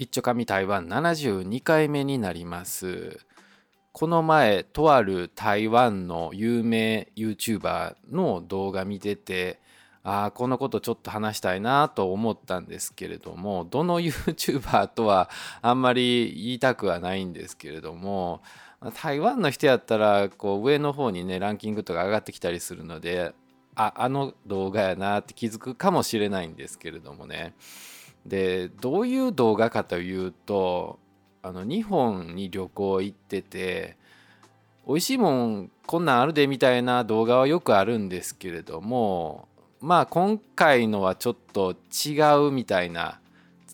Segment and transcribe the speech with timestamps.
[0.00, 3.18] 一丁紙台湾72回目になります。
[3.90, 9.58] この前とある台湾の有名 YouTuber の動画見てて
[10.04, 15.28] ああこのことちょっと話したいなと思ったんですけれどもどの YouTuber とは
[15.62, 18.40] あんまり言いたくはないんですけれども
[19.02, 23.34] 台湾の人やったらこう上の方にねランキングとか上がってきたりするので
[23.74, 27.56] ああの動画やなって気づくかもしれないんですけれどもね。
[28.26, 30.98] でどういう動画かというと
[31.42, 33.96] あの日本に旅行行ってて
[34.86, 39.48] 美味しいもんこんなんあるでみたいな動画はよくあるんですけれども
[39.80, 41.74] まあ今回のはちょっと
[42.06, 43.20] 違うみたいな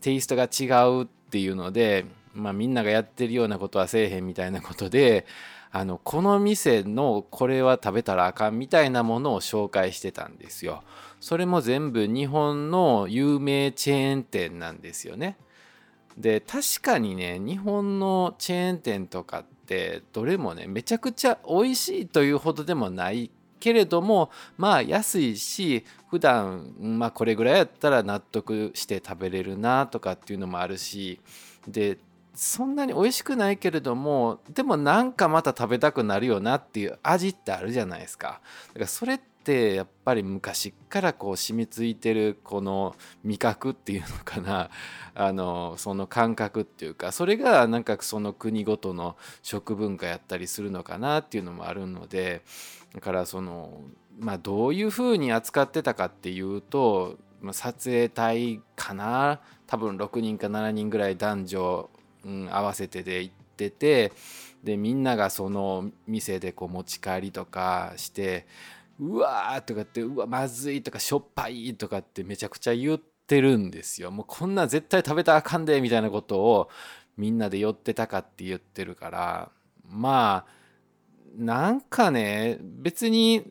[0.00, 5.26] テイストが違うっていうので、まあ、みんながやってるようなことはせえへんみたいなことで
[5.72, 10.84] あのこの店のこれは食べたらあかんみたいなものを紹介してたんですよ。
[11.24, 15.38] それも全部日本の有名チェーン店なんですよね。
[16.18, 31.20] で確かにね日本のチェーン店とかってどれもねめちゃくちゃ美味しいというほどでもないけれどもまあ安いし普段まあこれぐらいやったら納得して食べれるなとかっていうのもあるし
[31.66, 31.96] で
[32.34, 44.70] そんなに美味しくないけれどもでもなんかまた食べたくなるよなっていう味ってあるじゃないですかだからそれってやっぱり昔からこう染みついてるこの味覚っていうのかな。
[45.14, 52.42] あのその感覚っていうかそれがなんかその国ごとの食文化やったりするのかなっていうのもあるので
[52.94, 53.82] だからその
[54.18, 57.18] まあどういうふうに扱ってたかっていうと、
[57.52, 59.40] 撮影隊かな。
[59.66, 61.90] 多分6人か7人ぐらい男女、
[62.24, 64.12] うん、合わせてで行ってて
[64.62, 68.46] でみんながその店でこう持ち帰りとかして
[69.00, 74.10] うわーとかってうわまずいとかしょっぱいとかってめちゃくちゃ言ってるんですよ。
[74.10, 76.70] もうこんな絶対食べたらあかんでみたいなことを
[77.16, 79.50] みんなで寄ってたかって言ってるから。
[79.88, 80.64] まあ
[81.36, 83.44] なんかね別に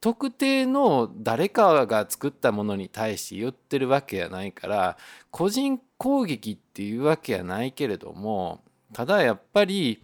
[0.00, 4.98] 特定の誰かが作ったものに対して言ってるわけやないから
[5.30, 8.62] 個人攻撃っていうわけやないけれども
[8.92, 10.02] ただやっぱり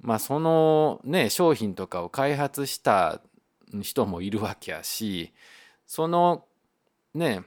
[0.00, 3.20] まあそのね商品とかを開発した
[3.72, 5.32] 人もいるわけやし
[5.86, 6.44] その
[7.14, 7.42] ね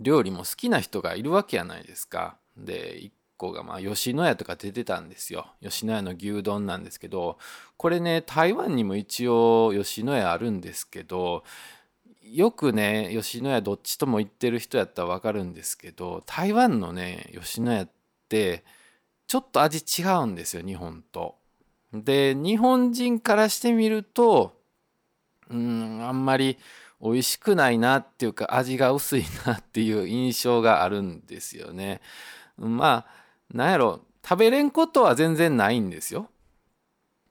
[0.00, 2.36] 料理も好きな人がいるわけやないですか。
[2.56, 5.46] で1個がまあ吉野家とか出てたんですよ。
[5.62, 7.38] 吉野家の牛丼なんですけど
[7.76, 11.44] これね台湾にも一応吉野家あるんですけど
[12.22, 17.88] よくね吉野家どっちとも行ってる人やったら分かるんですけど台湾のね吉野家っ
[18.28, 18.64] て
[19.26, 21.36] ちょっと味違うんですよ日本と。
[21.92, 24.56] で日本人からしてみると
[25.50, 26.58] うんあんまり
[27.00, 32.00] 美味しくないなっていうか味が薄いなっていう印象があるんですよね。
[32.56, 36.30] まあなんやろ食べれんことは全然ないんですよ。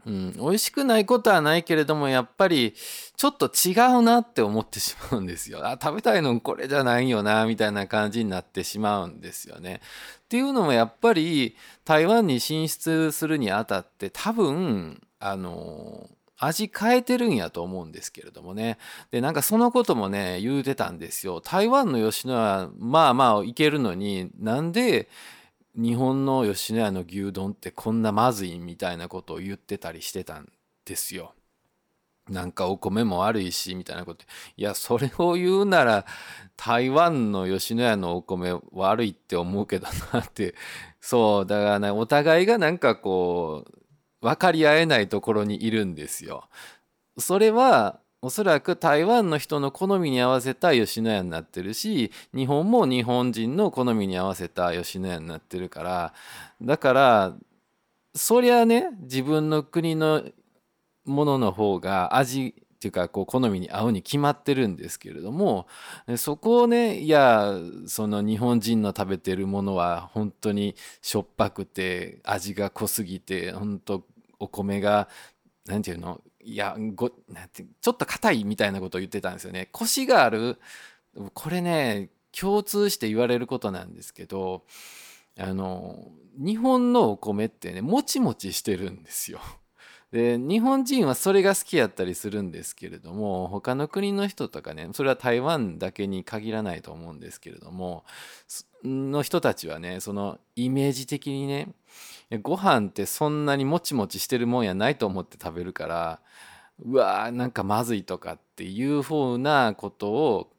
[0.05, 2.73] うん、美味しくないことはないけれどもやっぱり
[3.15, 5.59] ちょっと違うなって思ってしまうんですよ。
[5.65, 9.81] あ食べたいのこれじゃないよなみたいな感じになってしまうんですよね。
[10.25, 16.09] っていうのもやっぱり台湾に進出するにあたって多分あの
[16.45, 18.77] 味変えてるんやと思うんですけれどもね。
[19.11, 21.41] で、なんかそのこともね、言うてたんですよ。
[21.41, 25.09] 台湾の吉野家、まあまあいけるのに、なんで
[25.75, 30.51] 日本の吉野家の牛丼ってこんなまずいみたいなことを言ってたりしてたん
[30.85, 31.33] ですよ。
[32.29, 34.23] なんかお米も悪いしみたいなこと
[34.55, 36.05] いやそれを言うなら
[36.55, 40.55] 台湾の吉野家のお米悪いって思うけどなって
[41.01, 43.82] そうだからねお互いがなんかこう
[44.23, 46.45] 分かり合えないところにいるんですよ。
[47.17, 56.13] それはおそらく台湾の人の好みに合わせた吉野家になってるし日本も日本人の好みに合わせた吉野家になってるから
[56.61, 57.35] だから
[58.15, 60.23] そりゃね自分の国の
[61.03, 65.67] ものの方が味っていうかこう好みに合うに決まってるんですけれども
[66.17, 67.53] そこをねいや
[67.87, 74.03] その日本人の食べてるものは本当にしょっぱくて味が濃すぎて本当
[74.39, 75.07] お米が
[75.65, 76.21] 何て言うの？
[76.41, 79.69] いやごなんてちょっと硬いみたいなことを言ってたんですよね。
[79.71, 80.59] コシがある
[81.33, 84.65] これね共通して言われることなんですけど
[85.39, 89.39] あの日本のお米ってねもちもちしてるんですよ。
[90.13, 98.03] で日本人はそれが好きやったりするんですけれども他の国の人とかねそれは台湾だけに限らないと思うんですけれども
[98.83, 101.69] の人たちはねそのイメージ的にね
[102.43, 106.19] ご飯ってそんなにもちもちしてるもんやないと思って食べるから
[106.85, 110.52] うわーなんかまずいとかっていうふうなことを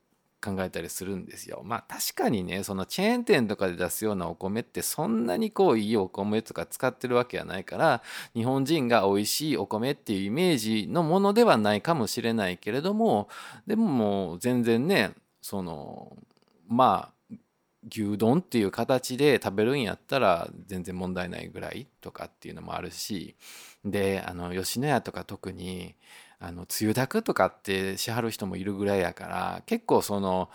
[0.44, 1.62] 考えたりするんですよ。
[1.64, 8.02] まあ確かにねそのチェーン店とかで出すようなお米ってそんなにこういいお米とか使ってるわけはないから
[8.34, 13.28] 日本人が美味しいお米っていうイメージのものではないかもしれないけれども
[13.66, 16.16] でももう全然ねその
[16.68, 17.14] まあ
[17.90, 23.36] 牛丼っていう形で食べるんやったら全然問題ないぐらいとかっていうのもあるし
[23.84, 25.94] であの吉野家とか特に
[26.46, 30.50] あのつゆだくとかってしはる人もいるぐらいやから結構その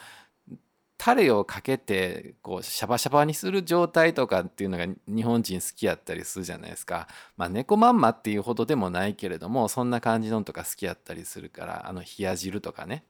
[0.98, 7.08] タレをかけてこうシャバシャバにする状態とかっていうのが日本人好きやったりするじゃないですか。
[7.38, 13.06] まあ猫まんまっていうほどでもないけれどもそんな感じのとか好きやったりするからあの冷や汁とかね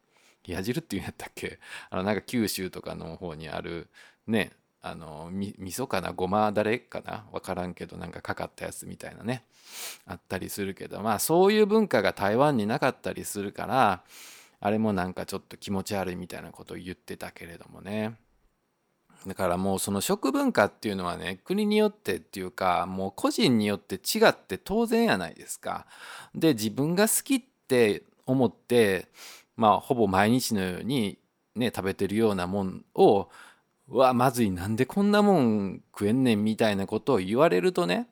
[0.47, 1.59] 冷や汁っていうんやったっけ？
[1.89, 3.89] あのなんか九州とかの方にある
[4.27, 6.13] ねあのみ味噌かな？
[6.13, 7.25] ごまだれかな？
[7.31, 9.43] 分からんけどなんかかかったやつみたいなね。
[10.07, 14.03] あったりするけどまあそういう文化が台湾になかったりするから
[14.59, 18.15] あれもなんかちょっと気持ち悪いみたいなことを言ってたけれどもね。
[19.27, 25.85] だからもうその食文化っていうのはね国によってっていうかもう個人によって違って当然やないですか。
[26.33, 29.09] で自分が好きって思って
[29.57, 31.19] まあほぼ毎日のように
[31.55, 33.29] ね食べてるようなもんを
[33.89, 38.07] うわまずいなんでこんなもん食えんねんみたいなことを言われるとね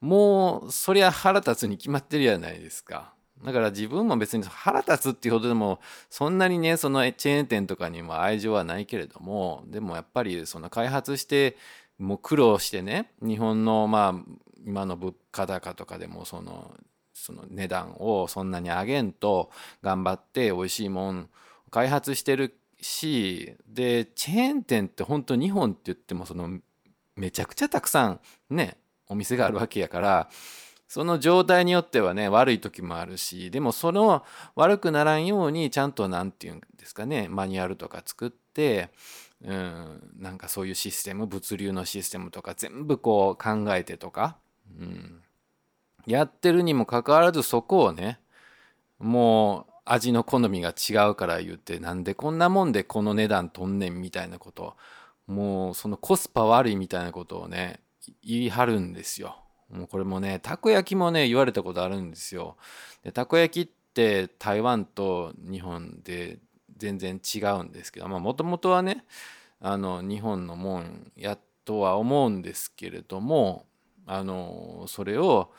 [0.00, 3.12] もうそりゃ腹立つに決まってるじゃないですか。
[3.44, 5.80] だから自分も別に腹立つっていうほどでも
[6.10, 11.56] そんなにねそのチェーン店とかにも愛情はないけれどもでもやっぱりその開発して
[11.98, 14.32] もう苦労してね日本のまあ
[14.66, 16.74] 今の物価高とかでもその
[17.14, 19.50] その値段をそんなに上げんと
[19.82, 21.30] 頑張って美味しいもん
[21.70, 26.58] 開発してるしでチェーン店って本当日本って言ってもその
[27.16, 28.76] めちゃくちゃたくさんね
[29.08, 30.30] お店があるわけやから
[30.88, 34.24] その状態によってはね悪い時もあるしでもその
[34.56, 38.90] 悪くならんようにちゃんと何て言うんですかねマニュアルとか作って
[39.44, 44.36] うんなんかそういうシステム物流のシステムとか全部こう考えてとか、
[44.78, 45.22] うん、
[46.06, 48.18] やってるにもかかわらずそこをね
[48.98, 54.76] もう味の好みが違うから言ってなんでこんなもんでこの値段とんねんみたいなこと
[55.26, 57.80] もうそのコスパ悪いみたいなことをね
[58.22, 59.36] 言い張るんですよ。
[59.68, 62.56] もうこれもねたこ焼きもね言われたことあるんですよ。
[63.02, 66.38] でたこ焼きって台湾と日本で
[66.76, 69.04] 全然違うんですけどもともとはね
[69.60, 73.66] あの日本のもんやとは思うんですけれども
[74.06, 75.52] あのそれを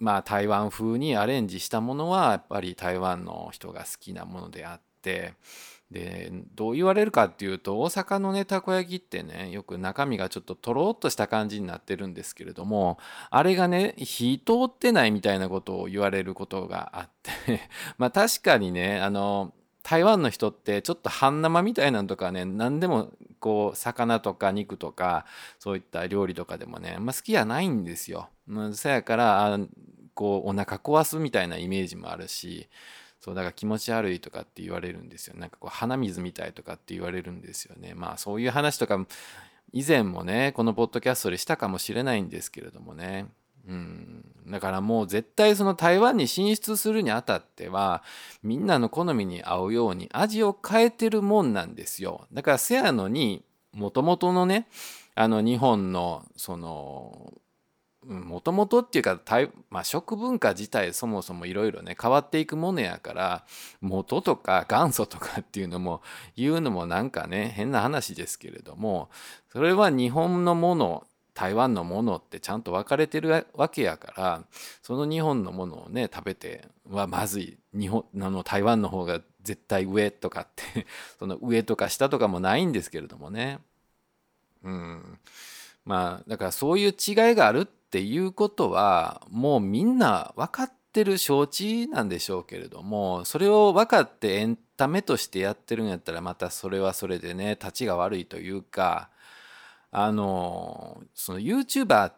[0.00, 5.34] まあ台湾風にアレンジしたものはやっぱり台湾の人が好きなものであって
[5.90, 12.98] でどう言われるかっていうと大阪のねたこ焼きってねよく中身がちょっととろっとした感じになってるんですけれども
[13.30, 17.60] あれがね火通ってないみたいなことを言われることがあって
[17.98, 19.52] まあ確かにねあの
[19.90, 23.10] 台湾の人ってちょっと半生みたいなのとかね何でも
[23.40, 25.26] こう魚とか肉とか
[25.58, 28.28] そういった料理とかでもね、まあ、好きじゃないんですよ。
[28.72, 29.58] そやから
[30.14, 32.68] こうお腹壊すみたいなイメージもあるし
[33.18, 35.34] そうだから気持ち悪いとかって言われるんですよ。
[35.36, 37.94] なんかこう鼻水みたいとかって言われるんですよね。
[37.96, 39.04] まあそういう話とか
[39.72, 43.26] 以前もねこのポッドキャストでしたかもしれないんですけれどもね。
[43.66, 44.24] うん。
[44.46, 48.02] だからもう絶対その台湾に進出するにあたっては
[48.42, 52.26] みんなの好みに合うように味を変えてるもんなんですよ。
[52.32, 53.42] だからせやのに
[53.72, 54.68] もともとのね
[55.14, 57.34] あの日本のその
[58.06, 59.20] もともとっていうか、
[59.68, 63.44] まあ、食文化自体そもそもいろいろね変わっていくものやから
[63.82, 66.00] 元とか元祖とかっていうのも
[66.34, 69.10] 言うのもなんかね変な話ですけれども
[69.52, 71.06] それは日本のもの
[71.40, 74.44] 台湾のものってちゃんと分かれてるわけやから
[74.82, 80.86] その日本のものをね食べてはまずい日本あの台湾の方が絶対上とかって
[81.18, 83.58] その上とか下とかもないんですけれどもね。
[84.62, 85.18] うん。
[85.86, 99.08] まあだからそういう違いがあるっていうことはもうみんな分かってる承知なんでしょうけれどもそれを分かってエンタメとしてやってるんやったらまたそれはそれでね立ちが悪いというか
[99.92, 102.12] あのその YouTuber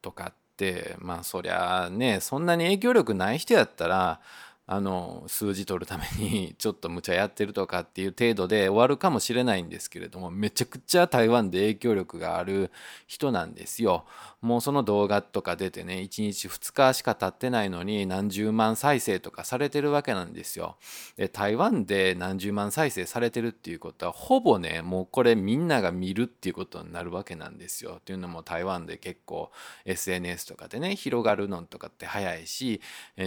[0.00, 4.20] とかってまあそりゃねそんなに影響力ない人やったら
[4.66, 12.70] あの数字取るために ちょっと無茶やってるとかっていう程度で終わるかもしれないんですけれどもめちゃくちゃ台湾で影響力がある
[13.06, 14.06] 人なんですよ。
[14.40, 20.76] もうその動画とか出てね1日2日しか経ってないのに何十万再生とかされてるわけなんですよ。
[21.16, 27.96] で台湾で何十万再生されてるっていうことはほぼねもうこれみんなが見るっていうことになるわけなんですよ。
[27.98, 29.50] っていうのも台湾で結構
[29.84, 32.80] SNS とかでね広がるのとかって早いし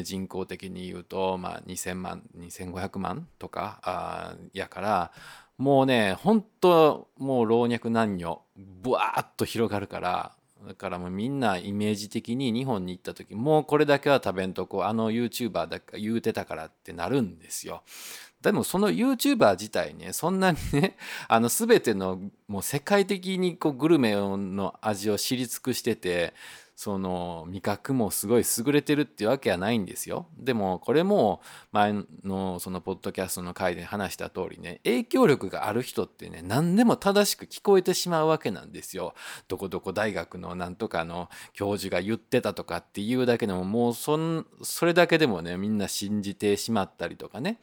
[0.03, 5.11] 人口的に言うとと、まあ、2000万2500万とかやから
[5.57, 10.31] もうね本当もう老若男女ブワーッと広がるから
[10.67, 17.83] だからもうみんなイメージ的に日本に行った時もうこれだけは食べんとこあの YouTuber だけ言うてたからってなるんですよ。
[18.41, 20.95] でもその YouTuber 自体ねそんなにね
[21.27, 26.33] あの全てのもう世界的にこうグルメの味を知り尽くしてて
[26.77, 30.27] その味覚もすごい優れてるってわけはないんですよ。
[30.37, 31.41] でもこれも
[31.71, 39.15] 前のそのポッドキャストの回で話した通りね影響力がある人ってね何でも正しく聞こえてしまうわけなんですよ。
[39.47, 47.59] どこどこ大学のなんとかの教授が言ってたとかっていうだけでももうそんそれだけでもねみんな信じてしまったりとかね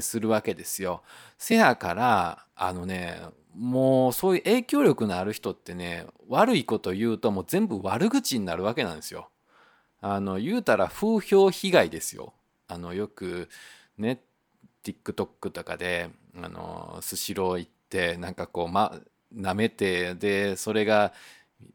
[0.00, 1.02] するわけですよ。
[1.38, 3.20] せやからあのね
[3.54, 9.30] もうそういう影響力のある人ってね悪いこと言うともう全部悪口になるわけなんですよ。
[10.00, 12.34] あの言うたら風評被害ですよ。
[12.68, 13.48] あのよく
[13.96, 14.22] ね
[14.84, 19.00] TikTok とかであのスシロー行ってなんかこうま
[19.34, 21.12] 舐めてでそれが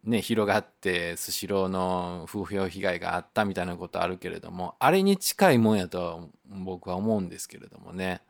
[0.03, 8.21] ね広がってスシローの風評被害があったみたいなことあるけれどもあれに近いもんやと僕は思うんですけれどもね。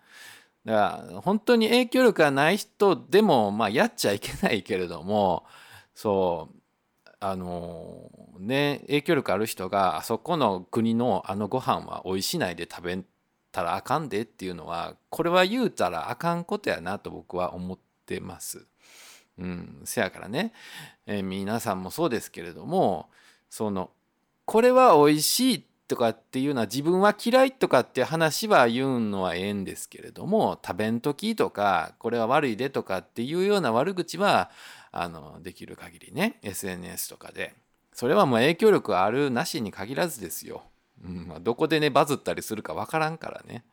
[0.66, 5.46] だから本当に影響力がない人でもまあやっちゃいけないけれども
[5.94, 6.50] そ
[7.06, 13.00] うあのね影響力ある人があそこの国のあのご飯は美味しないで食べ
[13.52, 18.66] たらあかんでっていうのはこれは言うたらあかんことやなと僕は思ってます。
[19.40, 20.54] うん、せやからね、
[21.08, 23.10] えー、皆さんもそうですけれども
[23.50, 23.90] その
[24.46, 34.50] これは美味しいってとかっていうのは自分は嫌いとかって話は言うのはええんですけれども食べんときとかこれは悪いでとかっていうような悪口は
[34.92, 37.54] あのできる限りね SNS とかで
[37.94, 40.64] それはもう影響力あるなしに限らずですよ。
[41.06, 43.66] うんまあ、どこでねバズったりするかわからんからね、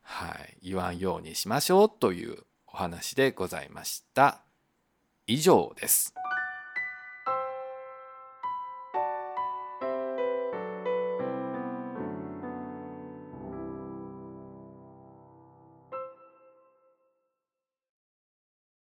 [0.00, 0.28] は
[0.62, 4.40] い、言わんようにしましょうというお話でございました。
[5.26, 6.14] 以上です。